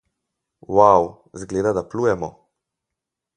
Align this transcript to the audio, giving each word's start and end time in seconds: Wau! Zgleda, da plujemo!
Wau! 0.77 1.03
Zgleda, 1.43 1.75
da 1.79 1.83
plujemo! 1.91 2.31